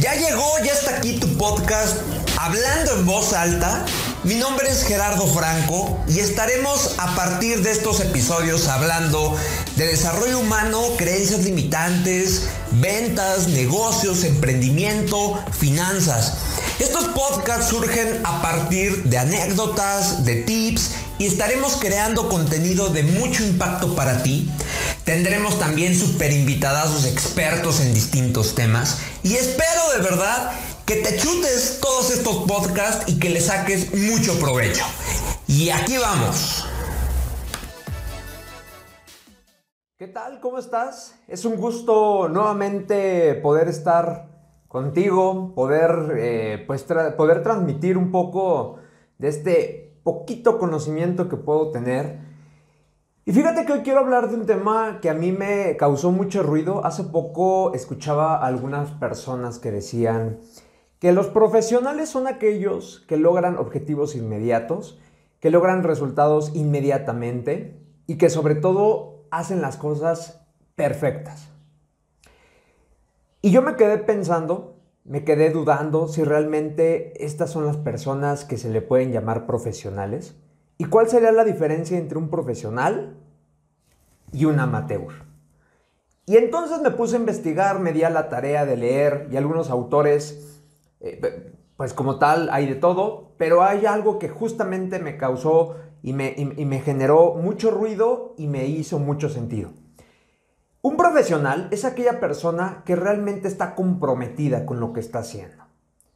Ya 0.00 0.14
llegó, 0.14 0.58
ya 0.64 0.72
está 0.72 0.96
aquí 0.96 1.12
tu 1.20 1.28
podcast 1.36 1.98
Hablando 2.38 2.98
en 2.98 3.06
voz 3.06 3.34
alta. 3.34 3.84
Mi 4.24 4.34
nombre 4.34 4.68
es 4.68 4.82
Gerardo 4.82 5.28
Franco 5.28 5.96
y 6.08 6.18
estaremos 6.18 6.96
a 6.98 7.14
partir 7.14 7.62
de 7.62 7.70
estos 7.70 8.00
episodios 8.00 8.66
hablando 8.66 9.36
de 9.76 9.86
desarrollo 9.86 10.40
humano, 10.40 10.82
creencias 10.96 11.44
limitantes, 11.44 12.48
ventas, 12.72 13.46
negocios, 13.46 14.24
emprendimiento, 14.24 15.40
finanzas. 15.52 16.34
Estos 16.80 17.04
podcasts 17.10 17.68
surgen 17.70 18.20
a 18.24 18.42
partir 18.42 19.04
de 19.04 19.18
anécdotas, 19.18 20.24
de 20.24 20.42
tips 20.42 20.90
y 21.22 21.26
estaremos 21.26 21.76
creando 21.76 22.28
contenido 22.28 22.88
de 22.88 23.04
mucho 23.04 23.44
impacto 23.44 23.94
para 23.94 24.24
ti. 24.24 24.50
Tendremos 25.04 25.56
también 25.56 25.94
super 25.94 26.32
invitados 26.32 27.06
expertos 27.06 27.80
en 27.80 27.94
distintos 27.94 28.56
temas 28.56 29.00
y 29.22 29.34
espero 29.34 29.92
de 29.96 30.02
verdad 30.02 30.50
que 30.84 30.96
te 30.96 31.16
chutes 31.16 31.78
todos 31.80 32.10
estos 32.10 32.38
podcasts 32.48 33.04
y 33.06 33.20
que 33.20 33.30
le 33.30 33.40
saques 33.40 33.94
mucho 33.94 34.36
provecho. 34.40 34.84
Y 35.46 35.70
aquí 35.70 35.96
vamos. 35.96 36.66
¿Qué 39.96 40.08
tal? 40.08 40.40
¿Cómo 40.40 40.58
estás? 40.58 41.14
Es 41.28 41.44
un 41.44 41.54
gusto 41.54 42.28
nuevamente 42.28 43.36
poder 43.36 43.68
estar 43.68 44.26
contigo, 44.66 45.54
poder, 45.54 46.16
eh, 46.18 46.64
pues 46.66 46.82
poder 47.16 47.44
transmitir 47.44 47.96
un 47.96 48.10
poco 48.10 48.80
de 49.18 49.28
este 49.28 49.81
poquito 50.02 50.58
conocimiento 50.58 51.28
que 51.28 51.36
puedo 51.36 51.70
tener. 51.70 52.18
Y 53.24 53.32
fíjate 53.32 53.64
que 53.64 53.72
hoy 53.72 53.80
quiero 53.82 54.00
hablar 54.00 54.28
de 54.28 54.34
un 54.34 54.46
tema 54.46 54.98
que 55.00 55.08
a 55.08 55.14
mí 55.14 55.30
me 55.32 55.76
causó 55.76 56.10
mucho 56.10 56.42
ruido. 56.42 56.84
Hace 56.84 57.04
poco 57.04 57.72
escuchaba 57.74 58.36
a 58.36 58.46
algunas 58.46 58.90
personas 58.90 59.58
que 59.58 59.70
decían 59.70 60.40
que 60.98 61.12
los 61.12 61.28
profesionales 61.28 62.08
son 62.08 62.26
aquellos 62.26 63.04
que 63.08 63.16
logran 63.16 63.58
objetivos 63.58 64.14
inmediatos, 64.14 64.98
que 65.40 65.50
logran 65.50 65.82
resultados 65.82 66.52
inmediatamente 66.54 67.80
y 68.06 68.18
que 68.18 68.30
sobre 68.30 68.54
todo 68.54 69.24
hacen 69.30 69.62
las 69.62 69.76
cosas 69.76 70.46
perfectas. 70.74 71.48
Y 73.40 73.50
yo 73.50 73.62
me 73.62 73.74
quedé 73.74 73.98
pensando, 73.98 74.71
me 75.04 75.24
quedé 75.24 75.50
dudando 75.50 76.06
si 76.08 76.22
realmente 76.22 77.24
estas 77.24 77.50
son 77.50 77.66
las 77.66 77.76
personas 77.76 78.44
que 78.44 78.56
se 78.56 78.70
le 78.70 78.82
pueden 78.82 79.12
llamar 79.12 79.46
profesionales 79.46 80.36
y 80.78 80.84
cuál 80.84 81.08
sería 81.08 81.32
la 81.32 81.44
diferencia 81.44 81.98
entre 81.98 82.18
un 82.18 82.28
profesional 82.28 83.16
y 84.32 84.44
un 84.44 84.60
amateur. 84.60 85.26
Y 86.24 86.36
entonces 86.36 86.80
me 86.80 86.92
puse 86.92 87.16
a 87.16 87.20
investigar, 87.20 87.80
me 87.80 87.92
di 87.92 88.04
a 88.04 88.10
la 88.10 88.28
tarea 88.28 88.64
de 88.64 88.76
leer 88.76 89.28
y 89.30 89.36
algunos 89.36 89.70
autores, 89.70 90.60
eh, 91.00 91.52
pues 91.76 91.94
como 91.94 92.18
tal 92.18 92.48
hay 92.52 92.66
de 92.66 92.76
todo, 92.76 93.32
pero 93.38 93.62
hay 93.62 93.86
algo 93.86 94.18
que 94.20 94.28
justamente 94.28 95.00
me 95.00 95.16
causó 95.16 95.76
y 96.02 96.12
me, 96.12 96.34
y 96.36 96.64
me 96.64 96.80
generó 96.80 97.34
mucho 97.34 97.70
ruido 97.70 98.34
y 98.36 98.46
me 98.46 98.66
hizo 98.66 98.98
mucho 98.98 99.28
sentido. 99.28 99.70
Un 100.84 100.96
profesional 100.96 101.68
es 101.70 101.84
aquella 101.84 102.18
persona 102.18 102.82
que 102.84 102.96
realmente 102.96 103.46
está 103.46 103.76
comprometida 103.76 104.66
con 104.66 104.80
lo 104.80 104.92
que 104.92 104.98
está 104.98 105.20
haciendo, 105.20 105.62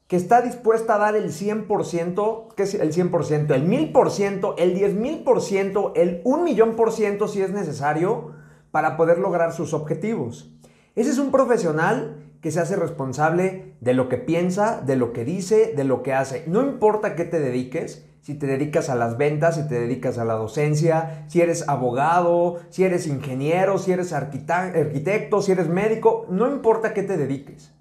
que 0.09 0.17
está 0.17 0.43
dispuesta 0.43 0.97
a 0.97 0.99
dar 0.99 1.15
el 1.15 1.31
100%, 1.31 2.49
¿qué 2.57 2.65
es 2.65 2.75
el 2.75 2.93
100%? 2.93 3.55
El 3.55 3.69
1000%, 3.69 4.55
el 4.59 4.77
10.000%, 4.77 5.93
el 5.95 6.21
1 6.25 6.43
millón 6.43 6.75
por 6.75 6.91
ciento 6.91 7.29
si 7.29 7.43
es 7.43 7.51
necesario 7.51 8.33
para 8.73 8.97
poder 8.97 9.19
lograr 9.19 9.53
sus 9.53 9.73
objetivos. 9.73 10.51
Ese 10.97 11.11
es 11.11 11.19
un 11.19 11.31
profesional 11.31 12.33
que 12.41 12.51
se 12.51 12.59
hace 12.59 12.75
responsable 12.75 13.77
de 13.81 13.95
lo 13.95 14.09
que 14.09 14.17
piensa, 14.17 14.81
de 14.81 14.97
lo 14.97 15.13
que 15.13 15.25
dice, 15.25 15.75
de 15.77 15.85
lo 15.85 16.03
que 16.03 16.13
hace. 16.13 16.43
No 16.49 16.61
importa 16.63 17.15
qué 17.15 17.25
te 17.25 17.39
dediques, 17.39 18.05
si 18.27 18.35
te 18.35 18.49
dedicas 18.49 18.91
a 18.91 18.97
las 18.97 19.17
ventas, 19.17 19.55
si 19.55 19.69
te 19.69 19.79
dedicas 19.79 20.19
a 20.19 20.25
la 20.25 20.35
docencia, 20.35 21.25
si 21.29 21.43
eres 21.43 21.69
abogado, 21.69 22.57
si 22.71 22.83
eres 22.83 23.07
ingeniero, 23.07 23.79
si 23.79 23.93
eres 23.93 24.13
arquitecto, 24.13 25.43
si 25.43 25.53
eres 25.53 25.69
médico, 25.69 26.27
no 26.29 26.51
importa 26.51 26.93
qué 26.93 27.05
te 27.05 27.17
dediques. 27.17 27.73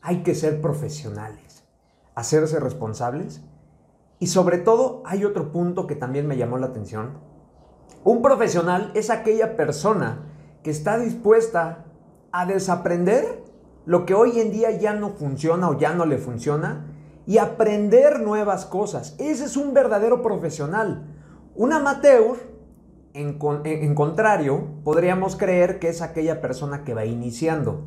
Hay 0.00 0.24
que 0.24 0.34
ser 0.34 0.60
profesionales, 0.60 1.62
hacerse 2.16 2.58
responsables. 2.58 3.42
Y 4.18 4.26
sobre 4.26 4.58
todo 4.58 5.04
hay 5.06 5.24
otro 5.24 5.52
punto 5.52 5.86
que 5.86 5.94
también 5.94 6.26
me 6.26 6.36
llamó 6.36 6.58
la 6.58 6.66
atención. 6.66 7.18
Un 8.02 8.20
profesional 8.20 8.90
es 8.94 9.10
aquella 9.10 9.56
persona 9.56 10.24
que 10.64 10.70
está 10.72 10.98
dispuesta 10.98 11.84
a 12.32 12.46
desaprender 12.46 13.44
lo 13.86 14.06
que 14.06 14.14
hoy 14.14 14.40
en 14.40 14.50
día 14.50 14.72
ya 14.72 14.92
no 14.92 15.10
funciona 15.10 15.68
o 15.68 15.78
ya 15.78 15.94
no 15.94 16.04
le 16.04 16.18
funciona 16.18 16.91
y 17.26 17.38
aprender 17.38 18.20
nuevas 18.20 18.66
cosas. 18.66 19.14
Ese 19.18 19.44
es 19.44 19.56
un 19.56 19.74
verdadero 19.74 20.22
profesional. 20.22 21.06
Un 21.54 21.72
amateur, 21.72 22.36
en, 23.14 23.38
en, 23.64 23.94
contrario, 23.94 24.68
podríamos 24.84 25.36
creer 25.36 25.78
que 25.78 25.88
es 25.88 26.02
aquella 26.02 26.40
persona 26.40 26.84
que 26.84 26.94
va 26.94 27.04
iniciando. 27.04 27.84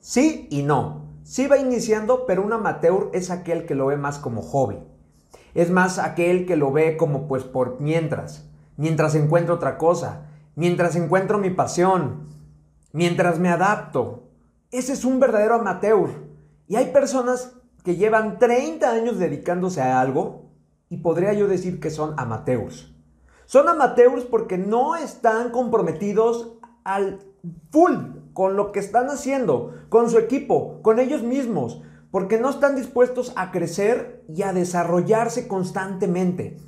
Sí 0.00 0.48
y 0.50 0.62
no. 0.62 1.08
Sí 1.22 1.46
va 1.46 1.58
iniciando, 1.58 2.26
pero 2.26 2.42
un 2.42 2.52
amateur 2.52 3.10
es 3.12 3.30
aquel 3.30 3.66
que 3.66 3.74
lo 3.74 3.86
ve 3.86 3.96
más 3.96 4.18
como 4.18 4.42
hobby. 4.42 4.78
Es 5.54 5.70
más 5.70 5.98
aquel 5.98 6.46
que 6.46 6.56
lo 6.56 6.72
ve 6.72 6.96
como 6.96 7.28
pues 7.28 7.44
por 7.44 7.80
mientras, 7.80 8.48
mientras 8.76 9.14
encuentro 9.14 9.54
otra 9.54 9.78
cosa, 9.78 10.26
mientras 10.54 10.96
encuentro 10.96 11.38
mi 11.38 11.50
pasión, 11.50 12.28
mientras 12.92 13.38
me 13.38 13.48
adapto. 13.48 14.24
Ese 14.70 14.92
es 14.92 15.04
un 15.04 15.20
verdadero 15.20 15.54
amateur. 15.56 16.10
Y 16.66 16.76
hay 16.76 16.86
personas 16.92 17.57
que 17.88 17.96
llevan 17.96 18.38
30 18.38 18.90
años 18.90 19.18
dedicándose 19.18 19.80
a 19.80 19.98
algo 19.98 20.50
y 20.90 20.98
podría 20.98 21.32
yo 21.32 21.48
decir 21.48 21.80
que 21.80 21.88
son 21.88 22.12
amateurs. 22.18 22.94
Son 23.46 23.66
amateurs 23.66 24.26
porque 24.26 24.58
no 24.58 24.94
están 24.94 25.48
comprometidos 25.48 26.58
al 26.84 27.20
full 27.70 27.94
con 28.34 28.56
lo 28.56 28.72
que 28.72 28.80
están 28.80 29.08
haciendo, 29.08 29.72
con 29.88 30.10
su 30.10 30.18
equipo, 30.18 30.82
con 30.82 30.98
ellos 30.98 31.22
mismos, 31.22 31.80
porque 32.10 32.38
no 32.38 32.50
están 32.50 32.76
dispuestos 32.76 33.32
a 33.36 33.52
crecer 33.52 34.22
y 34.28 34.42
a 34.42 34.52
desarrollarse 34.52 35.48
constantemente. 35.48 36.58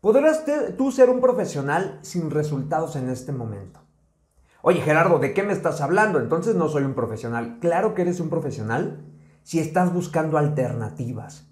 ¿Podrás 0.00 0.44
tú 0.76 0.90
ser 0.90 1.10
un 1.10 1.20
profesional 1.20 2.00
sin 2.02 2.28
resultados 2.32 2.96
en 2.96 3.08
este 3.08 3.30
momento? 3.30 3.78
Oye 4.62 4.80
Gerardo, 4.80 5.20
¿de 5.20 5.32
qué 5.32 5.44
me 5.44 5.52
estás 5.52 5.80
hablando? 5.80 6.18
Entonces 6.18 6.56
no 6.56 6.68
soy 6.68 6.82
un 6.82 6.94
profesional. 6.94 7.58
Claro 7.60 7.94
que 7.94 8.02
eres 8.02 8.18
un 8.18 8.30
profesional 8.30 9.09
si 9.50 9.58
estás 9.58 9.92
buscando 9.92 10.38
alternativas, 10.38 11.50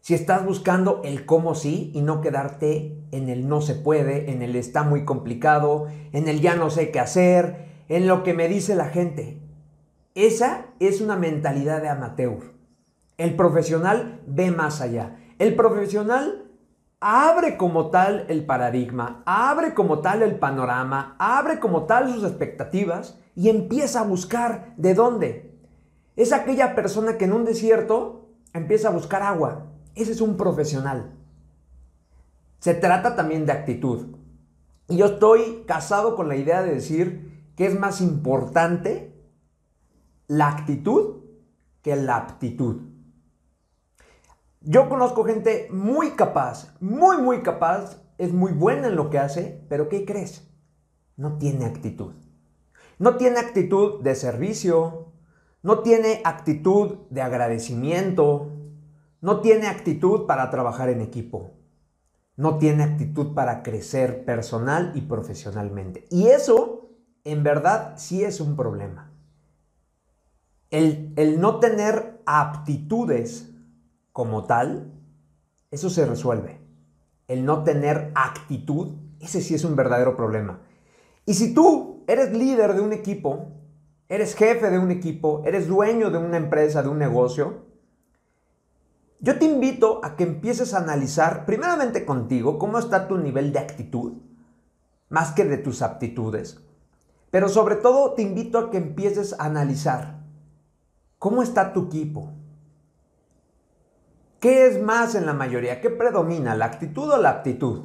si 0.00 0.12
estás 0.14 0.44
buscando 0.44 1.02
el 1.04 1.24
cómo 1.24 1.54
sí 1.54 1.92
y 1.94 2.00
no 2.00 2.20
quedarte 2.20 2.98
en 3.12 3.28
el 3.28 3.48
no 3.48 3.60
se 3.60 3.76
puede, 3.76 4.32
en 4.32 4.42
el 4.42 4.56
está 4.56 4.82
muy 4.82 5.04
complicado, 5.04 5.86
en 6.10 6.26
el 6.26 6.40
ya 6.40 6.56
no 6.56 6.68
sé 6.68 6.90
qué 6.90 6.98
hacer, 6.98 7.84
en 7.88 8.08
lo 8.08 8.24
que 8.24 8.34
me 8.34 8.48
dice 8.48 8.74
la 8.74 8.86
gente. 8.86 9.40
Esa 10.16 10.66
es 10.80 11.00
una 11.00 11.14
mentalidad 11.14 11.80
de 11.80 11.90
amateur. 11.90 12.54
El 13.18 13.36
profesional 13.36 14.20
ve 14.26 14.50
más 14.50 14.80
allá. 14.80 15.16
El 15.38 15.54
profesional 15.54 16.50
abre 16.98 17.56
como 17.56 17.90
tal 17.90 18.26
el 18.28 18.44
paradigma, 18.46 19.22
abre 19.26 19.74
como 19.74 20.00
tal 20.00 20.22
el 20.22 20.40
panorama, 20.40 21.14
abre 21.20 21.60
como 21.60 21.84
tal 21.84 22.12
sus 22.12 22.24
expectativas 22.24 23.20
y 23.36 23.48
empieza 23.48 24.00
a 24.00 24.04
buscar 24.04 24.74
de 24.76 24.94
dónde, 24.94 25.45
es 26.16 26.32
aquella 26.32 26.74
persona 26.74 27.18
que 27.18 27.26
en 27.26 27.32
un 27.32 27.44
desierto 27.44 28.30
empieza 28.54 28.88
a 28.88 28.92
buscar 28.92 29.22
agua. 29.22 29.66
Ese 29.94 30.12
es 30.12 30.20
un 30.20 30.36
profesional. 30.36 31.14
Se 32.58 32.74
trata 32.74 33.14
también 33.14 33.46
de 33.46 33.52
actitud. 33.52 34.16
Y 34.88 34.96
yo 34.96 35.06
estoy 35.06 35.64
casado 35.66 36.16
con 36.16 36.28
la 36.28 36.36
idea 36.36 36.62
de 36.62 36.74
decir 36.74 37.50
que 37.54 37.66
es 37.66 37.78
más 37.78 38.00
importante 38.00 39.14
la 40.26 40.48
actitud 40.48 41.22
que 41.82 41.96
la 41.96 42.16
aptitud. 42.16 42.82
Yo 44.60 44.88
conozco 44.88 45.24
gente 45.24 45.68
muy 45.70 46.12
capaz, 46.12 46.74
muy, 46.80 47.18
muy 47.18 47.42
capaz, 47.42 48.02
es 48.18 48.32
muy 48.32 48.52
buena 48.52 48.88
en 48.88 48.96
lo 48.96 49.10
que 49.10 49.18
hace, 49.18 49.64
pero 49.68 49.88
¿qué 49.88 50.04
crees? 50.04 50.48
No 51.16 51.38
tiene 51.38 51.66
actitud. 51.66 52.14
No 52.98 53.16
tiene 53.16 53.38
actitud 53.38 54.02
de 54.02 54.14
servicio, 54.14 55.05
no 55.62 55.80
tiene 55.80 56.20
actitud 56.24 56.98
de 57.10 57.22
agradecimiento, 57.22 58.52
no 59.20 59.40
tiene 59.40 59.66
actitud 59.66 60.26
para 60.26 60.50
trabajar 60.50 60.88
en 60.88 61.00
equipo, 61.00 61.54
no 62.36 62.58
tiene 62.58 62.84
actitud 62.84 63.34
para 63.34 63.62
crecer 63.62 64.24
personal 64.24 64.92
y 64.94 65.02
profesionalmente. 65.02 66.06
Y 66.10 66.28
eso, 66.28 66.90
en 67.24 67.42
verdad, 67.42 67.94
sí 67.96 68.22
es 68.22 68.40
un 68.40 68.56
problema. 68.56 69.12
El, 70.70 71.12
el 71.16 71.40
no 71.40 71.58
tener 71.58 72.22
aptitudes 72.26 73.50
como 74.12 74.44
tal, 74.44 74.92
eso 75.70 75.90
se 75.90 76.06
resuelve. 76.06 76.60
El 77.28 77.44
no 77.44 77.64
tener 77.64 78.12
actitud, 78.14 78.94
ese 79.20 79.40
sí 79.40 79.54
es 79.54 79.64
un 79.64 79.74
verdadero 79.74 80.16
problema. 80.16 80.60
Y 81.24 81.34
si 81.34 81.52
tú 81.54 82.04
eres 82.06 82.32
líder 82.32 82.74
de 82.74 82.80
un 82.80 82.92
equipo, 82.92 83.55
eres 84.08 84.34
jefe 84.34 84.70
de 84.70 84.78
un 84.78 84.90
equipo, 84.90 85.42
eres 85.44 85.66
dueño 85.66 86.10
de 86.10 86.18
una 86.18 86.36
empresa, 86.36 86.82
de 86.82 86.88
un 86.88 86.98
negocio, 86.98 87.66
yo 89.18 89.38
te 89.38 89.46
invito 89.46 90.00
a 90.04 90.14
que 90.14 90.24
empieces 90.24 90.74
a 90.74 90.78
analizar, 90.78 91.46
primeramente 91.46 92.04
contigo, 92.04 92.58
cómo 92.58 92.78
está 92.78 93.08
tu 93.08 93.16
nivel 93.16 93.52
de 93.52 93.58
actitud, 93.58 94.14
más 95.08 95.32
que 95.32 95.44
de 95.44 95.58
tus 95.58 95.82
aptitudes. 95.82 96.60
Pero 97.30 97.48
sobre 97.48 97.76
todo 97.76 98.12
te 98.12 98.22
invito 98.22 98.58
a 98.58 98.70
que 98.70 98.76
empieces 98.76 99.34
a 99.38 99.46
analizar 99.46 100.20
cómo 101.18 101.42
está 101.42 101.72
tu 101.72 101.86
equipo. 101.86 102.32
¿Qué 104.38 104.66
es 104.66 104.82
más 104.82 105.14
en 105.14 105.26
la 105.26 105.32
mayoría? 105.32 105.80
¿Qué 105.80 105.90
predomina, 105.90 106.54
la 106.54 106.66
actitud 106.66 107.10
o 107.10 107.16
la 107.16 107.30
aptitud? 107.30 107.84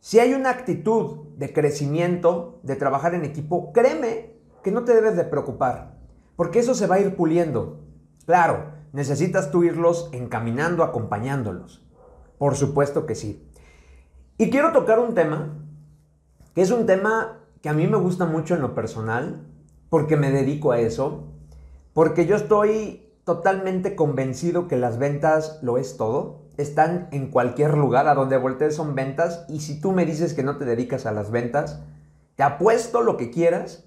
Si 0.00 0.18
hay 0.18 0.34
una 0.34 0.50
actitud 0.50 1.28
de 1.36 1.52
crecimiento, 1.52 2.58
de 2.62 2.74
trabajar 2.74 3.14
en 3.14 3.24
equipo, 3.24 3.72
créeme 3.72 4.21
que 4.62 4.70
no 4.70 4.84
te 4.84 4.94
debes 4.94 5.16
de 5.16 5.24
preocupar, 5.24 5.98
porque 6.36 6.60
eso 6.60 6.74
se 6.74 6.86
va 6.86 6.96
a 6.96 7.00
ir 7.00 7.16
puliendo. 7.16 7.80
Claro, 8.26 8.72
necesitas 8.92 9.50
tú 9.50 9.64
irlos 9.64 10.08
encaminando, 10.12 10.84
acompañándolos. 10.84 11.84
Por 12.38 12.56
supuesto 12.56 13.06
que 13.06 13.14
sí. 13.14 13.48
Y 14.38 14.50
quiero 14.50 14.72
tocar 14.72 14.98
un 14.98 15.14
tema, 15.14 15.58
que 16.54 16.62
es 16.62 16.70
un 16.70 16.86
tema 16.86 17.40
que 17.60 17.68
a 17.68 17.72
mí 17.72 17.86
me 17.86 17.96
gusta 17.96 18.24
mucho 18.24 18.54
en 18.54 18.62
lo 18.62 18.74
personal, 18.74 19.46
porque 19.88 20.16
me 20.16 20.30
dedico 20.30 20.72
a 20.72 20.80
eso, 20.80 21.28
porque 21.92 22.26
yo 22.26 22.36
estoy 22.36 23.08
totalmente 23.24 23.94
convencido 23.94 24.66
que 24.66 24.76
las 24.76 24.98
ventas 24.98 25.58
lo 25.62 25.78
es 25.78 25.96
todo. 25.96 26.42
Están 26.56 27.08
en 27.12 27.30
cualquier 27.30 27.76
lugar, 27.76 28.08
a 28.08 28.14
donde 28.14 28.36
voltees 28.36 28.74
son 28.74 28.94
ventas, 28.94 29.44
y 29.48 29.60
si 29.60 29.80
tú 29.80 29.92
me 29.92 30.04
dices 30.04 30.34
que 30.34 30.42
no 30.42 30.56
te 30.56 30.64
dedicas 30.64 31.06
a 31.06 31.12
las 31.12 31.30
ventas, 31.30 31.80
te 32.36 32.42
apuesto 32.42 33.02
lo 33.02 33.16
que 33.16 33.30
quieras 33.30 33.84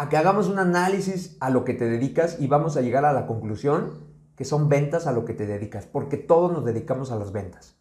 a 0.00 0.08
que 0.08 0.16
hagamos 0.16 0.48
un 0.48 0.58
análisis 0.58 1.36
a 1.40 1.50
lo 1.50 1.62
que 1.62 1.74
te 1.74 1.84
dedicas 1.84 2.40
y 2.40 2.46
vamos 2.46 2.78
a 2.78 2.80
llegar 2.80 3.04
a 3.04 3.12
la 3.12 3.26
conclusión 3.26 4.02
que 4.34 4.46
son 4.46 4.70
ventas 4.70 5.06
a 5.06 5.12
lo 5.12 5.26
que 5.26 5.34
te 5.34 5.44
dedicas, 5.44 5.84
porque 5.84 6.16
todos 6.16 6.50
nos 6.50 6.64
dedicamos 6.64 7.12
a 7.12 7.16
las 7.16 7.32
ventas. 7.32 7.76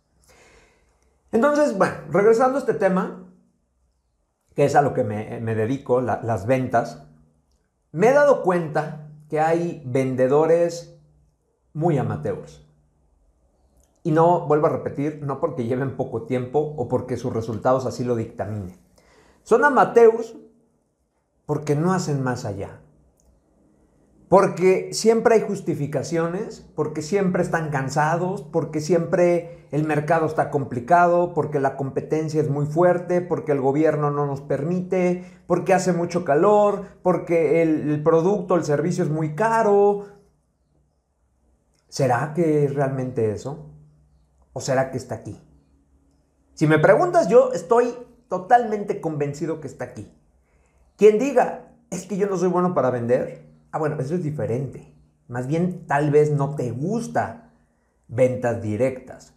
Entonces, 1.32 1.78
bueno, 1.78 1.96
regresando 2.12 2.58
a 2.58 2.60
este 2.60 2.74
tema, 2.74 3.32
que 4.54 4.66
es 4.66 4.76
a 4.76 4.82
lo 4.82 4.94
que 4.94 5.06
me, 5.06 5.56
dedico, 5.56 6.02
las 6.02 6.46
ventas, 6.46 7.06
me 7.94 8.10
he 8.10 8.14
dado 8.14 8.44
cuenta 8.44 9.08
que 9.30 9.40
hay 9.40 9.82
vendedores 9.86 11.00
muy 11.72 11.98
amateurs. 11.98 12.68
Y 14.04 14.12
no, 14.12 14.46
vuelvo 14.46 14.68
a 14.68 14.72
repetir, 14.72 15.22
no 15.24 15.40
porque 15.40 15.64
lleven 15.64 15.96
poco 15.96 16.24
tiempo 16.24 16.60
o 16.60 16.90
porque 16.90 17.16
sus 17.16 17.32
resultados 17.32 17.86
así 17.86 18.04
lo 18.04 18.18
dictaminen. 18.18 18.78
Son 19.44 19.64
amateurs 19.64 20.36
porque 21.50 21.76
no 21.76 21.94
hacen 21.94 22.22
más 22.22 22.46
allá. 22.46 22.80
Porque 24.28 24.94
siempre 24.94 25.34
hay 25.34 25.42
justificaciones, 25.42 26.64
porque 26.76 27.02
siempre 27.02 27.42
están 27.42 27.72
cansados, 27.72 28.44
porque 28.44 28.82
siempre 28.82 29.66
el 29.72 29.84
mercado 29.84 30.28
está 30.28 30.52
complicado, 30.52 31.34
porque 31.34 31.60
la 31.60 31.76
competencia 31.76 32.40
es 32.40 32.52
muy 32.52 32.68
fuerte, 32.68 33.22
porque 33.22 33.52
el 33.52 33.62
gobierno 33.62 34.12
no 34.12 34.28
nos 34.28 34.42
permite, 34.42 35.26
porque 35.48 35.74
hace 35.74 35.92
mucho 35.92 36.24
calor, 36.24 36.86
porque 37.02 37.64
el, 37.64 38.04
producto, 38.04 38.56
el 38.56 38.64
servicio 38.64 39.04
es 39.04 39.10
muy 39.10 39.34
caro. 39.34 40.06
¿Será 41.88 42.36
que 42.36 42.66
es 42.66 42.76
realmente 42.76 43.32
eso? 43.32 43.72
¿O 44.54 44.62
será 44.62 44.92
que 44.92 44.98
está 45.00 45.16
aquí? 45.16 45.42
Si 46.54 46.68
me 46.68 46.78
preguntas, 46.78 47.28
yo 47.28 47.54
estoy 47.54 47.96
totalmente 48.28 49.02
convencido 49.02 49.60
que 49.60 49.68
está 49.68 49.86
aquí. 49.86 50.14
Quien 51.00 51.18
diga, 51.18 51.72
es 51.90 52.06
que 52.06 52.18
yo 52.18 52.28
no 52.28 52.38
soy 52.38 52.50
bueno 52.50 52.76
para 52.76 52.92
vender, 52.92 53.50
Ah, 53.72 53.78
bueno, 53.78 53.98
eso 54.00 54.16
es 54.16 54.24
diferente. 54.24 54.96
Más 55.28 55.48
bien, 55.48 55.86
tal 55.86 56.10
vez 56.10 56.32
no 56.32 56.56
te 56.56 56.72
gusta 56.72 57.52
ventas 58.08 58.62
directas. 58.62 59.34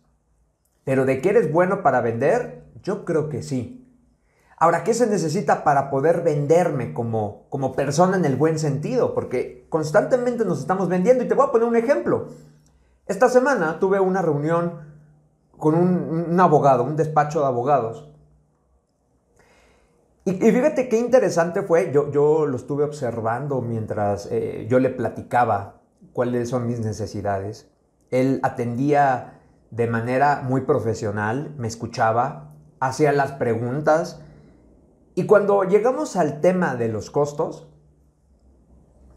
Pero 0.85 1.05
de 1.05 1.21
que 1.21 1.29
eres 1.29 1.53
bueno 1.53 1.83
para 1.83 2.01
vender, 2.01 2.65
yo 2.83 3.05
creo 3.05 3.29
que 3.29 3.43
sí. 3.43 3.79
Ahora, 4.57 4.85
¿qué 4.85 4.95
se 4.95 5.07
necesita 5.07 5.65
para 5.65 5.91
poder 5.91 6.23
venderme 6.23 6.95
como, 6.95 7.47
como 7.51 7.75
persona 7.75 8.17
en 8.17 8.25
el 8.25 8.37
buen 8.37 8.59
sentido? 8.59 9.13
Porque 9.15 9.67
constantemente 9.69 10.45
nos 10.45 10.61
estamos 10.61 10.89
vendiendo 10.89 11.25
y 11.25 11.29
te 11.29 11.35
voy 11.35 11.47
a 11.47 11.53
poner 11.53 11.69
un 11.69 11.77
ejemplo. 11.77 12.29
Esta 13.07 13.29
semana 13.29 13.79
tuve 13.81 14.01
una 14.01 14.23
reunión 14.23 14.81
con 15.59 15.75
un, 15.75 16.27
un 16.31 16.41
abogado, 16.41 16.85
un 16.85 16.97
despacho 16.97 17.41
de 17.41 17.47
abogados, 17.47 18.12
y, 20.25 20.33
fíjate 20.33 20.89
qué 20.89 20.99
interesante 20.99 21.63
fue, 21.63 21.91
yo, 21.93 22.11
yo 22.13 22.47
lo 22.47 22.57
estuve 22.57 22.85
observando 22.85 23.61
mientras 23.61 24.29
eh, 24.31 24.67
yo 24.69 24.79
le 24.79 24.91
platicaba 24.91 25.81
cuáles 26.13 26.49
son 26.49 26.67
mis 26.67 26.81
necesidades. 26.81 27.69
Él 28.11 28.41
atendía 28.43 29.41
de 29.71 29.87
manera 29.87 30.43
muy 30.43 30.61
profesional, 30.61 31.55
me 31.57 31.67
escuchaba, 31.67 32.55
hacía 32.79 33.11
las 33.13 33.33
preguntas. 33.33 34.21
Y 35.15 35.27
cuando 35.27 35.65
llegamos 35.65 36.17
al 36.17 36.41
tema 36.41 36.77
de 36.77 36.89
los 36.89 37.11
costos, 37.11 37.69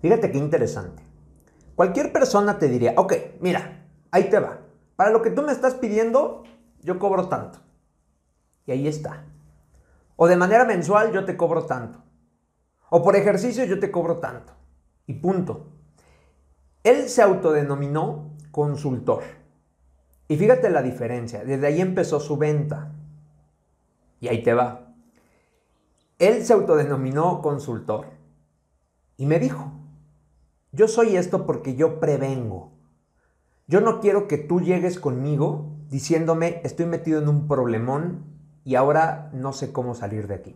fíjate 0.02 0.32
qué 0.32 0.38
interesante. 0.38 1.04
Cualquier 1.76 2.14
persona 2.14 2.58
te 2.58 2.68
diría, 2.68 2.94
ok, 2.96 3.14
mira, 3.42 3.86
ahí 4.12 4.30
te 4.30 4.40
va. 4.40 4.62
Para 4.96 5.12
lo 5.12 5.22
que 5.22 5.30
tú 5.30 5.42
me 5.42 5.52
estás 5.52 5.76
pidiendo, 5.76 6.44
yo 6.82 7.00
cobro 7.00 7.28
tanto. 7.28 7.60
Y 8.66 8.72
ahí 8.72 8.88
está. 8.88 9.26
O 10.16 10.28
de 10.28 10.36
manera 10.36 10.66
mensual 10.66 11.12
yo 11.12 11.26
te 11.26 11.36
cobro 11.36 11.66
tanto. 11.66 12.04
O 12.90 13.04
por 13.04 13.16
ejercicio 13.16 13.66
yo 13.66 13.80
te 13.80 13.92
cobro 13.92 14.18
tanto. 14.18 14.54
Y 15.08 15.14
punto. 15.16 15.72
Él 16.84 17.10
se 17.10 17.22
autodenominó 17.22 18.36
consultor. 18.52 19.24
Y 20.28 20.38
fíjate 20.38 20.70
la 20.70 20.82
diferencia. 20.82 21.44
Desde 21.44 21.68
ahí 21.68 21.82
empezó 21.82 22.20
su 22.20 22.38
venta. 22.38 22.92
Y 24.20 24.28
ahí 24.28 24.44
te 24.44 24.54
va. 24.54 24.94
Él 26.18 26.46
se 26.46 26.54
autodenominó 26.54 27.42
consultor. 27.42 28.08
Y 29.18 29.26
me 29.26 29.40
dijo, 29.40 29.72
yo 30.72 30.88
soy 30.88 31.18
esto 31.18 31.46
porque 31.46 31.76
yo 31.76 32.00
prevengo. 32.00 32.72
Yo 33.68 33.82
no 33.82 34.00
quiero 34.00 34.28
que 34.28 34.38
tú 34.38 34.62
llegues 34.62 35.00
conmigo 35.00 35.72
diciéndome, 35.90 36.62
estoy 36.64 36.86
metido 36.86 37.22
en 37.22 37.30
un 37.30 37.48
problemón 37.48 38.26
y 38.66 38.76
ahora 38.76 39.30
no 39.32 39.54
sé 39.54 39.72
cómo 39.72 39.96
salir 39.96 40.28
de 40.28 40.36
aquí. 40.36 40.56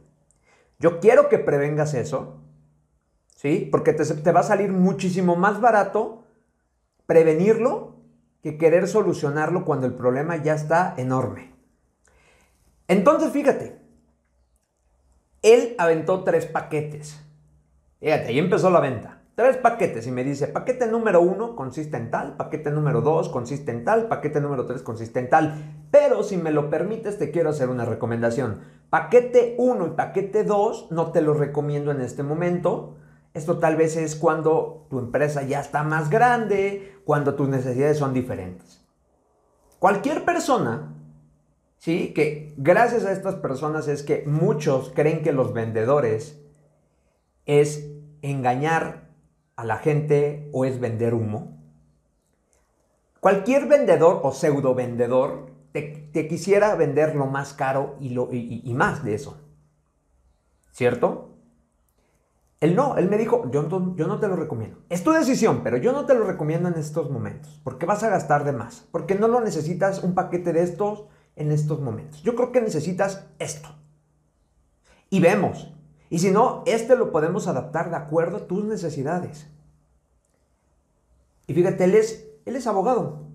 Yo 0.80 1.00
quiero 1.00 1.30
que 1.30 1.40
prevengas 1.40 1.94
eso, 1.94 2.42
¿sí? 3.36 3.70
Porque 3.72 3.94
te, 3.94 4.04
te 4.04 4.32
va 4.32 4.42
a 4.42 4.44
salir 4.44 4.72
muchísimo 4.74 5.38
más 5.38 5.62
barato 5.62 6.26
prevenirlo 7.06 7.96
que 8.44 8.58
querer 8.58 8.88
solucionarlo 8.88 9.64
cuando 9.64 9.86
el 9.86 9.94
problema 9.94 10.36
ya 10.38 10.56
está 10.56 10.94
enorme. 10.98 11.54
Entonces, 12.88 13.32
fíjate, 13.32 13.80
él 15.42 15.76
aventó 15.78 16.24
tres 16.24 16.46
paquetes. 16.46 17.24
Fíjate, 18.00 18.28
ahí 18.28 18.40
empezó 18.40 18.70
la 18.70 18.80
venta 18.80 19.19
tres 19.40 19.56
paquetes 19.56 20.06
y 20.06 20.12
me 20.12 20.26
dice, 20.26 20.48
paquete 20.48 20.86
número 20.86 21.22
uno 21.22 21.56
consiste 21.56 21.96
en 21.96 22.12
tal, 22.12 22.36
paquete 22.36 22.72
número 22.72 23.00
dos 23.00 23.30
consiste 23.30 23.72
en 23.72 23.86
tal, 23.86 24.10
paquete 24.10 24.42
número 24.42 24.66
tres 24.66 24.82
consiste 24.82 25.18
en 25.18 25.30
tal. 25.30 25.86
Pero 25.92 26.24
si 26.24 26.36
me 26.36 26.52
lo 26.52 26.70
permites, 26.70 27.18
te 27.18 27.32
quiero 27.32 27.52
hacer 27.52 27.70
una 27.70 27.86
recomendación. 27.86 28.60
Paquete 28.90 29.56
1 29.58 29.88
y 29.88 29.90
paquete 29.92 30.44
2 30.44 30.88
no 30.92 31.14
te 31.14 31.22
lo 31.22 31.34
recomiendo 31.36 31.92
en 31.92 32.02
este 32.02 32.22
momento. 32.22 32.98
Esto 33.34 33.60
tal 33.60 33.78
vez 33.78 33.96
es 33.96 34.18
cuando 34.18 34.88
tu 34.90 35.00
empresa 35.00 35.42
ya 35.44 35.62
está 35.62 35.84
más 35.84 36.10
grande, 36.10 37.00
cuando 37.06 37.36
tus 37.36 37.48
necesidades 37.48 37.98
son 37.98 38.14
diferentes. 38.14 38.86
Cualquier 39.80 40.26
persona, 40.26 40.96
¿sí? 41.78 42.12
Que 42.14 42.54
gracias 42.58 43.06
a 43.06 43.14
estas 43.14 43.36
personas 43.36 43.88
es 43.88 44.04
que 44.04 44.26
muchos 44.28 44.92
creen 44.94 45.24
que 45.24 45.32
los 45.32 45.54
vendedores 45.54 46.42
es 47.46 47.90
engañar 48.22 49.09
a 49.60 49.66
la 49.66 49.78
gente 49.78 50.50
o 50.54 50.64
es 50.64 50.80
vender 50.80 51.14
humo. 51.14 51.58
Cualquier 53.20 53.68
vendedor 53.68 54.22
o 54.24 54.32
pseudo 54.32 54.74
vendedor 54.74 55.52
te, 55.74 56.28
quisiera 56.30 56.74
vender 56.76 57.14
lo 57.14 57.26
más 57.26 57.54
caro 57.54 57.98
y, 58.00 58.12
lo, 58.12 58.30
y, 58.32 58.74
más 58.74 59.04
de 59.04 59.16
eso. 59.16 59.38
¿Cierto? 60.72 61.36
Él 62.62 62.74
no, 62.74 62.96
él 62.96 63.10
me 63.10 63.18
dijo, 63.18 63.52
yo, 63.52 63.68
yo 63.98 64.08
no 64.08 64.20
te 64.22 64.30
lo 64.30 64.38
recomiendo. 64.38 64.80
Es 64.88 65.04
tu 65.04 65.12
decisión, 65.12 65.60
pero 65.62 65.76
yo 65.76 65.92
no 65.92 66.06
te 66.06 66.14
lo 66.14 66.24
recomiendo 66.24 66.70
en 66.70 66.76
estos 66.76 67.12
momentos, 67.12 67.60
porque 67.66 67.86
vas 67.86 68.04
a 68.04 68.10
gastar 68.10 68.46
de 68.46 68.54
más, 68.54 68.88
porque 68.92 69.16
no 69.16 69.28
lo 69.28 69.42
necesitas 69.42 70.04
un 70.04 70.14
paquete 70.14 70.54
de 70.54 70.64
estos 70.64 71.04
en 71.36 71.52
estos 71.52 71.82
momentos. 71.82 72.24
Yo 72.24 72.34
creo 72.34 72.54
que 72.54 72.62
necesitas 72.62 73.28
esto. 73.40 73.68
Y 75.10 75.20
vemos, 75.20 75.74
y 76.10 76.20
si 76.20 76.32
no, 76.32 76.64
este 76.66 76.96
lo 76.96 77.12
podemos 77.12 77.48
adaptar 77.48 77.90
de 77.90 77.98
acuerdo 77.98 78.38
a 78.38 78.48
tus 78.48 78.64
necesidades. 78.64 79.48
Y 81.48 81.54
fíjate, 81.54 81.84
él 81.84 81.96
es, 81.96 82.28
él 82.46 82.56
es 82.56 82.68
abogado. 82.68 83.28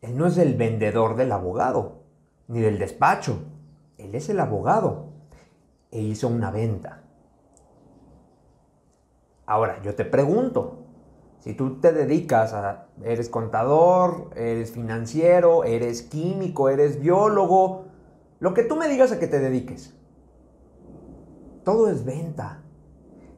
Él 0.00 0.16
no 0.16 0.26
es 0.26 0.38
el 0.38 0.54
vendedor 0.54 1.16
del 1.16 1.32
abogado, 1.32 2.02
ni 2.48 2.60
del 2.60 2.78
despacho. 2.78 3.38
él 3.98 4.14
es 4.14 4.28
el 4.28 4.38
abogado 4.38 5.14
e 5.90 6.00
hizo 6.00 6.28
una 6.28 6.50
venta. 6.50 7.02
Ahora, 9.46 9.80
yo 9.82 9.94
te 9.94 10.04
pregunto, 10.04 10.84
si 11.40 11.54
tú 11.54 11.78
te 11.80 11.92
dedicas 11.92 12.52
a, 12.52 12.86
eres 13.02 13.28
contador, 13.28 14.30
eres 14.34 14.72
financiero, 14.72 15.64
eres 15.64 16.02
químico, 16.02 16.68
eres 16.68 17.00
biólogo, 17.00 17.84
lo 18.40 18.54
que 18.54 18.62
tú 18.62 18.76
me 18.76 18.88
digas 18.88 19.12
a 19.12 19.18
que 19.18 19.26
te 19.26 19.38
dediques, 19.38 19.94
todo 21.64 21.90
es 21.90 22.04
venta. 22.04 22.62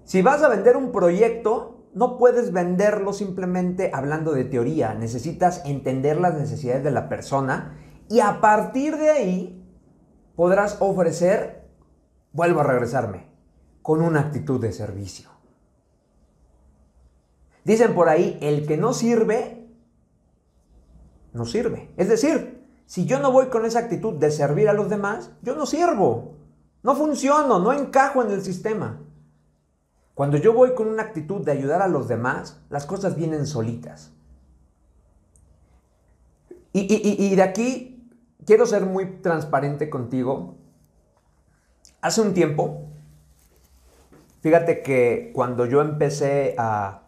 Si 0.04 0.22
vas 0.22 0.42
a 0.42 0.48
vender 0.48 0.76
un 0.76 0.92
proyecto, 0.92 1.86
no 1.94 2.18
puedes 2.18 2.52
venderlo 2.52 3.12
simplemente 3.12 3.90
hablando 3.94 4.32
de 4.32 4.44
teoría. 4.44 4.94
Necesitas 4.94 5.62
entender 5.64 6.20
las 6.20 6.34
necesidades 6.34 6.84
de 6.84 6.90
la 6.90 7.08
persona 7.08 7.78
y 8.08 8.20
a 8.20 8.40
partir 8.40 8.96
de 8.96 9.10
ahí 9.10 9.64
podrás 10.36 10.76
ofrecer, 10.80 11.68
vuelvo 12.32 12.60
a 12.60 12.64
regresarme, 12.64 13.30
con 13.82 14.02
una 14.02 14.20
actitud 14.20 14.60
de 14.60 14.72
servicio. 14.72 15.30
Dicen 17.64 17.94
por 17.94 18.08
ahí, 18.08 18.38
el 18.42 18.66
que 18.66 18.76
no 18.76 18.92
sirve, 18.92 19.66
no 21.32 21.46
sirve. 21.46 21.92
Es 21.96 22.08
decir, 22.08 22.64
si 22.86 23.06
yo 23.06 23.18
no 23.18 23.32
voy 23.32 23.46
con 23.46 23.64
esa 23.64 23.80
actitud 23.80 24.14
de 24.14 24.30
servir 24.30 24.68
a 24.68 24.72
los 24.72 24.88
demás, 24.88 25.32
yo 25.42 25.56
no 25.56 25.66
sirvo. 25.66 26.35
No 26.86 26.94
funciono, 26.94 27.58
no 27.58 27.72
encajo 27.72 28.22
en 28.22 28.30
el 28.30 28.42
sistema. 28.42 29.00
Cuando 30.14 30.36
yo 30.36 30.52
voy 30.52 30.72
con 30.76 30.86
una 30.86 31.02
actitud 31.02 31.44
de 31.44 31.50
ayudar 31.50 31.82
a 31.82 31.88
los 31.88 32.06
demás, 32.06 32.60
las 32.70 32.86
cosas 32.86 33.16
vienen 33.16 33.44
solitas. 33.48 34.12
Y, 36.72 37.34
de 37.34 37.42
aquí 37.42 38.08
quiero 38.44 38.66
ser 38.66 38.86
muy 38.86 39.16
transparente 39.20 39.90
contigo. 39.90 40.58
Hace 42.02 42.20
un 42.20 42.34
tiempo, 42.34 42.84
fíjate 44.40 44.84
que 44.84 45.32
cuando 45.34 45.66
yo 45.66 45.80
empecé 45.80 46.54
a, 46.56 47.02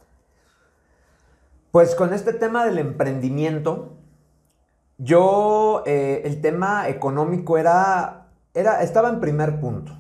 pues 1.71 1.95
con 1.95 2.13
este 2.13 2.33
tema 2.33 2.65
del 2.65 2.79
emprendimiento, 2.79 3.93
yo, 4.97 5.85
eh, 5.87 6.23
el 6.25 6.41
tema 6.41 6.89
económico 6.89 7.59
era, 7.59 8.18
estaba 8.61 9.09
en 9.09 9.21
primer 9.21 9.61
punto. 9.61 9.93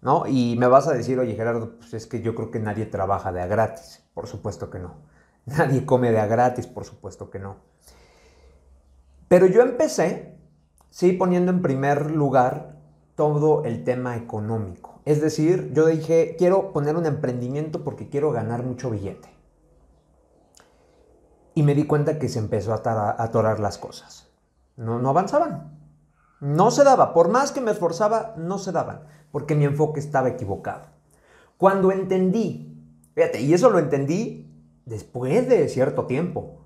¿No? 0.00 0.26
Y 0.26 0.56
me 0.58 0.66
vas 0.66 0.86
a 0.86 0.92
decir, 0.92 1.18
oye 1.18 1.34
Gerardo, 1.34 1.78
pues 1.78 1.94
es 1.94 2.06
que 2.06 2.20
yo 2.20 2.34
creo 2.34 2.50
que 2.50 2.60
nadie 2.60 2.84
trabaja 2.84 3.32
de 3.32 3.40
a 3.40 3.46
gratis. 3.46 4.02
Por 4.12 4.26
supuesto 4.26 4.70
que 4.70 4.78
no. 4.78 4.94
Nadie 5.46 5.84
come 5.84 6.10
de 6.10 6.20
a 6.20 6.26
gratis, 6.26 6.66
por 6.66 6.84
supuesto 6.84 7.30
que 7.30 7.38
no. 7.38 7.56
Pero 9.28 9.46
yo 9.46 9.62
empecé, 9.62 10.38
sí, 10.90 11.12
poniendo 11.12 11.50
en 11.50 11.60
primer 11.60 12.10
lugar 12.10 12.76
todo 13.14 13.64
el 13.64 13.84
tema 13.84 14.16
económico. 14.16 15.00
Es 15.04 15.20
decir, 15.20 15.72
yo 15.72 15.86
dije, 15.86 16.36
quiero 16.38 16.72
poner 16.72 16.96
un 16.96 17.06
emprendimiento 17.06 17.84
porque 17.84 18.08
quiero 18.08 18.32
ganar 18.32 18.62
mucho 18.62 18.90
billete. 18.90 19.28
Y 21.54 21.62
me 21.62 21.74
di 21.74 21.86
cuenta 21.86 22.18
que 22.18 22.28
se 22.28 22.38
empezó 22.38 22.72
a 22.72 23.22
atorar 23.22 23.60
las 23.60 23.78
cosas. 23.78 24.28
No, 24.76 24.98
no 24.98 25.10
avanzaban. 25.10 25.83
No 26.40 26.70
se 26.70 26.84
daba. 26.84 27.14
Por 27.14 27.28
más 27.28 27.52
que 27.52 27.60
me 27.60 27.70
esforzaba, 27.70 28.34
no 28.36 28.58
se 28.58 28.72
daban. 28.72 29.02
Porque 29.30 29.54
mi 29.54 29.64
enfoque 29.64 30.00
estaba 30.00 30.28
equivocado. 30.28 30.86
Cuando 31.56 31.92
entendí, 31.92 32.76
fíjate, 33.14 33.40
y 33.40 33.54
eso 33.54 33.70
lo 33.70 33.78
entendí 33.78 34.52
después 34.84 35.48
de 35.48 35.68
cierto 35.68 36.06
tiempo. 36.06 36.60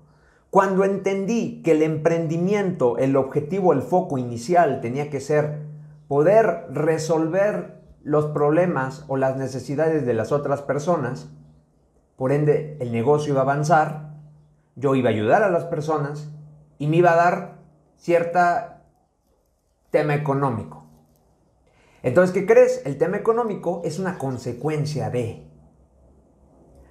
Cuando 0.49 0.83
entendí 0.83 1.61
que 1.61 1.71
el 1.71 1.83
emprendimiento, 1.83 2.97
el 2.97 3.15
objetivo, 3.15 3.71
el 3.71 3.83
foco 3.83 4.17
inicial 4.17 4.81
tenía 4.81 5.09
que 5.09 5.19
ser 5.19 5.59
poder 6.07 6.65
resolver 6.71 7.79
los 8.03 8.25
problemas 8.27 9.05
o 9.07 9.17
las 9.17 9.37
necesidades 9.37 10.05
de 10.05 10.13
las 10.15 10.31
otras 10.31 10.63
personas, 10.63 11.29
por 12.15 12.31
ende 12.31 12.77
el 12.79 12.91
negocio 12.91 13.33
iba 13.33 13.41
a 13.41 13.43
avanzar, 13.43 14.15
yo 14.75 14.95
iba 14.95 15.09
a 15.09 15.13
ayudar 15.13 15.43
a 15.43 15.51
las 15.51 15.65
personas 15.65 16.29
y 16.79 16.87
me 16.87 16.97
iba 16.97 17.11
a 17.13 17.17
dar 17.17 17.59
cierta 17.97 18.78
tema 19.91 20.15
económico. 20.15 20.85
Entonces, 22.01 22.33
¿qué 22.33 22.45
crees? 22.45 22.81
El 22.85 22.97
tema 22.97 23.17
económico 23.17 23.81
es 23.83 23.99
una 23.99 24.17
consecuencia 24.17 25.09
de. 25.09 25.45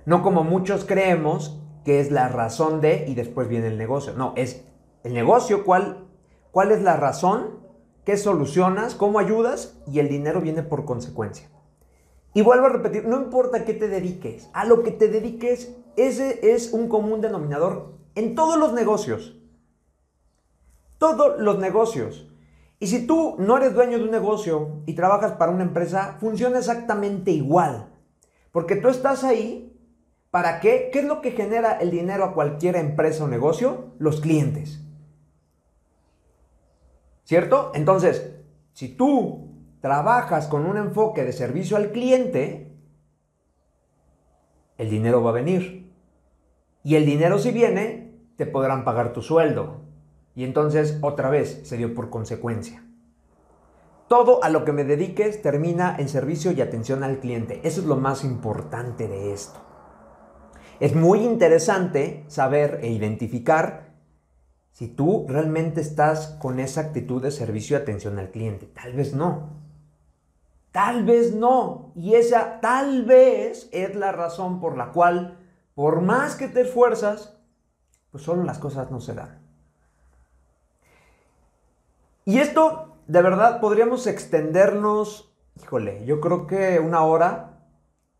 No 0.04 0.22
como 0.22 0.44
muchos 0.44 0.84
creemos 0.84 1.60
que 1.84 2.00
es 2.00 2.10
la 2.10 2.28
razón 2.28 2.80
de 2.80 3.06
y 3.08 3.14
después 3.14 3.48
viene 3.48 3.68
el 3.68 3.78
negocio. 3.78 4.12
No, 4.14 4.34
es 4.36 4.64
el 5.04 5.14
negocio, 5.14 5.64
cuál, 5.64 6.06
cuál 6.50 6.72
es 6.72 6.82
la 6.82 6.96
razón, 6.96 7.60
qué 8.04 8.16
solucionas, 8.16 8.94
cómo 8.94 9.18
ayudas 9.18 9.78
y 9.86 9.98
el 9.98 10.08
dinero 10.08 10.40
viene 10.40 10.62
por 10.62 10.84
consecuencia. 10.84 11.48
Y 12.34 12.42
vuelvo 12.42 12.66
a 12.66 12.70
repetir, 12.70 13.06
no 13.06 13.16
importa 13.16 13.64
qué 13.64 13.72
te 13.74 13.88
dediques, 13.88 14.50
a 14.52 14.64
lo 14.64 14.82
que 14.82 14.90
te 14.90 15.08
dediques, 15.08 15.74
ese 15.96 16.54
es 16.54 16.72
un 16.72 16.88
común 16.88 17.20
denominador 17.20 17.94
en 18.14 18.34
todos 18.34 18.58
los 18.58 18.72
negocios. 18.72 19.36
Todos 20.98 21.40
los 21.40 21.58
negocios. 21.58 22.30
Y 22.80 22.86
si 22.86 23.06
tú 23.06 23.36
no 23.38 23.56
eres 23.56 23.74
dueño 23.74 23.98
de 23.98 24.04
un 24.04 24.10
negocio 24.10 24.82
y 24.86 24.94
trabajas 24.94 25.32
para 25.32 25.52
una 25.52 25.64
empresa, 25.64 26.16
funciona 26.20 26.58
exactamente 26.58 27.30
igual. 27.32 27.88
Porque 28.52 28.76
tú 28.76 28.88
estás 28.88 29.24
ahí 29.24 29.68
¿Para 30.30 30.60
qué? 30.60 30.90
¿Qué 30.92 31.00
es 31.00 31.04
lo 31.06 31.20
que 31.22 31.30
genera 31.30 31.78
el 31.78 31.90
dinero 31.90 32.24
a 32.24 32.34
cualquier 32.34 32.76
empresa 32.76 33.24
o 33.24 33.28
negocio? 33.28 33.94
Los 33.98 34.20
clientes. 34.20 34.84
¿Cierto? 37.24 37.72
Entonces, 37.74 38.36
si 38.72 38.88
tú 38.88 39.48
trabajas 39.80 40.46
con 40.46 40.66
un 40.66 40.76
enfoque 40.76 41.24
de 41.24 41.32
servicio 41.32 41.76
al 41.76 41.92
cliente, 41.92 42.76
el 44.76 44.90
dinero 44.90 45.22
va 45.22 45.30
a 45.30 45.34
venir. 45.34 45.90
Y 46.84 46.96
el 46.96 47.06
dinero 47.06 47.38
si 47.38 47.50
viene, 47.50 48.14
te 48.36 48.46
podrán 48.46 48.84
pagar 48.84 49.12
tu 49.12 49.22
sueldo. 49.22 49.87
Y 50.38 50.44
entonces, 50.44 50.98
otra 51.00 51.30
vez, 51.30 51.62
se 51.64 51.76
dio 51.76 51.96
por 51.96 52.10
consecuencia. 52.10 52.84
Todo 54.06 54.44
a 54.44 54.48
lo 54.50 54.64
que 54.64 54.72
me 54.72 54.84
dediques 54.84 55.42
termina 55.42 55.96
en 55.98 56.08
servicio 56.08 56.52
y 56.52 56.60
atención 56.60 57.02
al 57.02 57.18
cliente. 57.18 57.60
Eso 57.64 57.80
es 57.80 57.88
lo 57.88 57.96
más 57.96 58.22
importante 58.22 59.08
de 59.08 59.32
esto. 59.32 59.58
Es 60.78 60.94
muy 60.94 61.24
interesante 61.24 62.24
saber 62.28 62.78
e 62.82 62.88
identificar 62.92 63.96
si 64.70 64.86
tú 64.86 65.26
realmente 65.28 65.80
estás 65.80 66.36
con 66.40 66.60
esa 66.60 66.82
actitud 66.82 67.20
de 67.20 67.32
servicio 67.32 67.76
y 67.76 67.80
atención 67.80 68.16
al 68.20 68.30
cliente. 68.30 68.66
Tal 68.66 68.92
vez 68.92 69.14
no. 69.14 69.60
Tal 70.70 71.04
vez 71.04 71.34
no. 71.34 71.90
Y 71.96 72.14
esa 72.14 72.60
tal 72.60 73.04
vez 73.06 73.68
es 73.72 73.96
la 73.96 74.12
razón 74.12 74.60
por 74.60 74.76
la 74.76 74.92
cual, 74.92 75.36
por 75.74 76.00
más 76.00 76.36
que 76.36 76.46
te 76.46 76.60
esfuerzas, 76.60 77.36
pues 78.12 78.22
solo 78.22 78.44
las 78.44 78.60
cosas 78.60 78.92
no 78.92 79.00
se 79.00 79.14
dan. 79.14 79.37
Y 82.28 82.40
esto, 82.40 82.98
de 83.06 83.22
verdad, 83.22 83.58
podríamos 83.58 84.06
extendernos, 84.06 85.34
híjole, 85.56 86.04
yo 86.04 86.20
creo 86.20 86.46
que 86.46 86.78
una 86.78 87.02
hora 87.02 87.58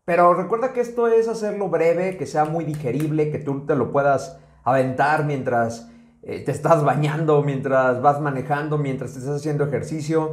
pero 0.09 0.33
recuerda 0.33 0.73
que 0.73 0.81
esto 0.81 1.07
es 1.07 1.27
hacerlo 1.27 1.69
breve, 1.69 2.17
que 2.17 2.25
sea 2.25 2.43
muy 2.43 2.65
digerible, 2.65 3.29
que 3.29 3.37
tú 3.37 3.67
te 3.67 3.75
lo 3.75 3.91
puedas 3.91 4.39
aventar 4.63 5.23
mientras 5.23 5.87
eh, 6.23 6.43
te 6.43 6.51
estás 6.51 6.83
bañando, 6.83 7.43
mientras 7.43 8.01
vas 8.01 8.19
manejando, 8.19 8.79
mientras 8.79 9.13
te 9.13 9.19
estás 9.19 9.35
haciendo 9.35 9.65
ejercicio. 9.65 10.31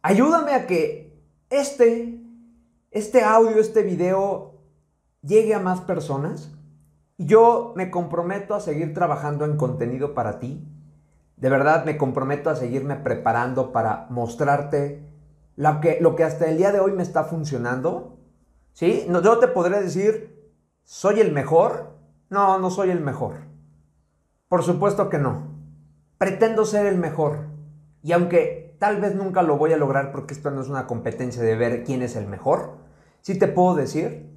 Ayúdame 0.00 0.54
a 0.54 0.66
que 0.66 1.22
este, 1.50 2.18
este 2.90 3.22
audio, 3.22 3.60
este 3.60 3.82
video 3.82 4.62
llegue 5.20 5.52
a 5.52 5.60
más 5.60 5.82
personas. 5.82 6.56
Yo 7.18 7.74
me 7.76 7.90
comprometo 7.90 8.54
a 8.54 8.60
seguir 8.60 8.94
trabajando 8.94 9.44
en 9.44 9.58
contenido 9.58 10.14
para 10.14 10.38
ti. 10.38 10.66
De 11.36 11.48
verdad 11.48 11.84
me 11.84 11.96
comprometo 11.96 12.50
a 12.50 12.56
seguirme 12.56 12.96
preparando 12.96 13.72
para 13.72 14.06
mostrarte 14.10 15.04
lo 15.56 15.80
que, 15.80 16.24
hasta 16.24 16.48
el 16.48 16.56
día 16.56 16.72
de 16.72 16.80
hoy 16.80 16.92
me 16.92 17.02
está 17.02 17.24
funcionando 17.24 18.14
¿Sí? 18.74 19.06
No, 19.08 19.22
yo 19.22 19.38
te 19.38 19.46
podré 19.46 19.80
decir, 19.80 20.52
¿soy 20.82 21.20
el 21.20 21.32
mejor? 21.32 21.96
No, 22.28 22.58
no 22.58 22.70
soy 22.70 22.90
el 22.90 23.00
mejor. 23.00 23.36
Por 24.48 24.64
supuesto 24.64 25.08
que 25.08 25.18
no. 25.18 25.54
Pretendo 26.18 26.64
ser 26.64 26.86
el 26.86 26.98
mejor. 26.98 27.46
Y 28.02 28.12
aunque 28.12 28.76
tal 28.80 29.00
vez 29.00 29.14
nunca 29.14 29.42
lo 29.42 29.56
voy 29.56 29.72
a 29.72 29.76
lograr 29.76 30.10
porque 30.10 30.34
esto 30.34 30.50
no 30.50 30.60
es 30.60 30.68
una 30.68 30.88
competencia 30.88 31.40
de 31.40 31.54
ver 31.54 31.84
quién 31.84 32.02
es 32.02 32.16
el 32.16 32.26
mejor, 32.26 32.78
sí 33.20 33.38
te 33.38 33.46
puedo 33.46 33.76
decir 33.76 34.28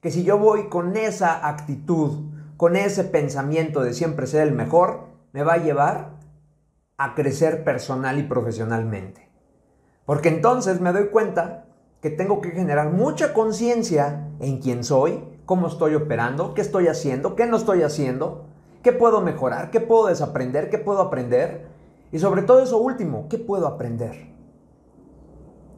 que 0.00 0.10
si 0.10 0.24
yo 0.24 0.38
voy 0.38 0.68
con 0.68 0.96
esa 0.96 1.46
actitud, 1.46 2.32
con 2.56 2.74
ese 2.74 3.04
pensamiento 3.04 3.80
de 3.82 3.94
siempre 3.94 4.26
ser 4.26 4.48
el 4.48 4.54
mejor, 4.54 5.06
me 5.32 5.44
va 5.44 5.54
a 5.54 5.58
llevar 5.58 6.13
a 6.96 7.14
crecer 7.14 7.64
personal 7.64 8.18
y 8.18 8.22
profesionalmente. 8.24 9.28
Porque 10.06 10.28
entonces 10.28 10.80
me 10.80 10.92
doy 10.92 11.08
cuenta 11.08 11.66
que 12.00 12.10
tengo 12.10 12.40
que 12.40 12.50
generar 12.50 12.90
mucha 12.90 13.32
conciencia 13.32 14.28
en 14.38 14.60
quién 14.60 14.84
soy, 14.84 15.24
cómo 15.46 15.66
estoy 15.68 15.94
operando, 15.94 16.54
qué 16.54 16.60
estoy 16.60 16.88
haciendo, 16.88 17.34
qué 17.34 17.46
no 17.46 17.56
estoy 17.56 17.82
haciendo, 17.82 18.44
qué 18.82 18.92
puedo 18.92 19.20
mejorar, 19.22 19.70
qué 19.70 19.80
puedo 19.80 20.06
desaprender, 20.06 20.68
qué 20.68 20.78
puedo 20.78 21.00
aprender 21.00 21.66
y 22.12 22.18
sobre 22.18 22.42
todo 22.42 22.62
eso 22.62 22.78
último, 22.78 23.26
qué 23.28 23.38
puedo 23.38 23.66
aprender. 23.66 24.32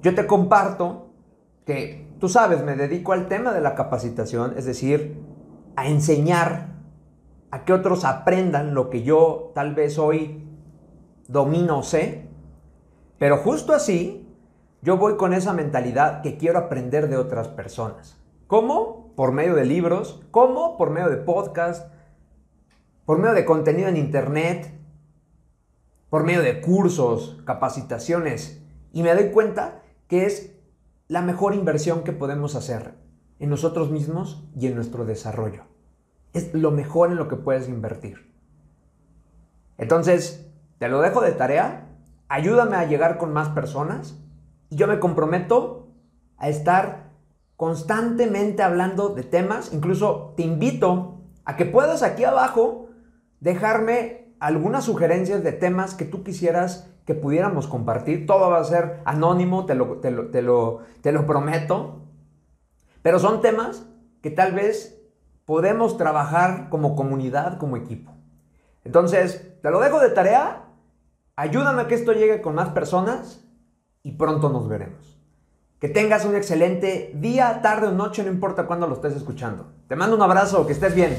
yo 0.02 0.14
te 0.14 0.26
comparto 0.26 1.06
que, 1.64 2.08
tú 2.20 2.28
sabes, 2.28 2.62
me 2.62 2.76
dedico 2.76 3.12
al 3.12 3.26
tema 3.26 3.52
de 3.52 3.60
la 3.60 3.74
capacitación, 3.74 4.54
es 4.56 4.64
decir, 4.64 5.20
a 5.74 5.88
enseñar 5.88 6.76
a 7.50 7.64
que 7.64 7.72
otros 7.72 8.04
aprendan 8.04 8.74
lo 8.74 8.90
que 8.90 9.02
yo 9.02 9.52
tal 9.54 9.74
vez 9.74 9.98
hoy 9.98 10.45
domino 11.28 11.82
sé, 11.82 12.28
pero 13.18 13.38
justo 13.38 13.72
así 13.72 14.28
yo 14.82 14.96
voy 14.98 15.16
con 15.16 15.32
esa 15.32 15.52
mentalidad 15.52 16.22
que 16.22 16.36
quiero 16.36 16.58
aprender 16.58 17.08
de 17.08 17.16
otras 17.16 17.48
personas. 17.48 18.20
¿Cómo? 18.46 19.12
Por 19.16 19.32
medio 19.32 19.54
de 19.54 19.64
libros, 19.64 20.22
¿cómo? 20.30 20.76
Por 20.76 20.90
medio 20.90 21.08
de 21.08 21.16
podcast, 21.16 21.90
por 23.04 23.18
medio 23.18 23.34
de 23.34 23.44
contenido 23.44 23.88
en 23.88 23.96
internet, 23.96 24.72
por 26.10 26.24
medio 26.24 26.42
de 26.42 26.60
cursos, 26.60 27.38
capacitaciones. 27.44 28.62
Y 28.92 29.02
me 29.02 29.14
doy 29.14 29.30
cuenta 29.30 29.82
que 30.06 30.26
es 30.26 30.54
la 31.08 31.22
mejor 31.22 31.54
inversión 31.54 32.04
que 32.04 32.12
podemos 32.12 32.54
hacer 32.54 32.94
en 33.38 33.50
nosotros 33.50 33.90
mismos 33.90 34.44
y 34.58 34.66
en 34.66 34.74
nuestro 34.74 35.04
desarrollo. 35.04 35.64
Es 36.32 36.54
lo 36.54 36.70
mejor 36.70 37.10
en 37.10 37.16
lo 37.16 37.28
que 37.28 37.36
puedes 37.36 37.68
invertir. 37.68 38.32
Entonces, 39.78 40.45
te 40.78 40.88
lo 40.88 41.00
dejo 41.00 41.20
de 41.20 41.32
tarea, 41.32 41.88
ayúdame 42.28 42.76
a 42.76 42.86
llegar 42.86 43.18
con 43.18 43.32
más 43.32 43.48
personas 43.50 44.16
yo 44.70 44.86
me 44.86 44.98
comprometo 44.98 45.88
a 46.38 46.48
estar 46.48 47.10
constantemente 47.56 48.62
hablando 48.62 49.10
de 49.10 49.22
temas, 49.22 49.72
incluso 49.72 50.34
te 50.36 50.42
invito 50.42 51.22
a 51.44 51.56
que 51.56 51.64
puedas 51.64 52.02
aquí 52.02 52.24
abajo 52.24 52.88
dejarme 53.40 54.34
algunas 54.40 54.84
sugerencias 54.84 55.42
de 55.42 55.52
temas 55.52 55.94
que 55.94 56.04
tú 56.04 56.22
quisieras 56.22 56.92
que 57.06 57.14
pudiéramos 57.14 57.68
compartir. 57.68 58.26
Todo 58.26 58.50
va 58.50 58.58
a 58.58 58.64
ser 58.64 59.00
anónimo, 59.04 59.64
te 59.64 59.74
lo, 59.74 59.98
te 59.98 60.10
lo, 60.10 60.30
te 60.30 60.42
lo, 60.42 60.80
te 61.00 61.12
lo 61.12 61.26
prometo. 61.26 62.02
Pero 63.02 63.18
son 63.20 63.40
temas 63.40 63.86
que 64.20 64.30
tal 64.30 64.52
vez 64.52 65.00
podemos 65.44 65.96
trabajar 65.96 66.68
como 66.68 66.96
comunidad, 66.96 67.58
como 67.58 67.76
equipo. 67.76 68.12
Entonces, 68.84 69.56
te 69.62 69.70
lo 69.70 69.80
dejo 69.80 70.00
de 70.00 70.10
tarea. 70.10 70.64
Ayúdame 71.36 71.82
a 71.82 71.86
que 71.86 71.94
esto 71.94 72.12
llegue 72.12 72.40
con 72.40 72.54
más 72.54 72.70
personas 72.70 73.44
y 74.02 74.12
pronto 74.12 74.48
nos 74.48 74.68
veremos. 74.68 75.20
Que 75.78 75.90
tengas 75.90 76.24
un 76.24 76.34
excelente 76.34 77.12
día, 77.14 77.60
tarde 77.60 77.88
o 77.88 77.92
noche, 77.92 78.22
no 78.22 78.30
importa 78.30 78.66
cuándo 78.66 78.86
lo 78.86 78.94
estés 78.94 79.14
escuchando. 79.14 79.70
Te 79.86 79.96
mando 79.96 80.16
un 80.16 80.22
abrazo, 80.22 80.66
que 80.66 80.72
estés 80.72 80.94
bien. 80.94 81.14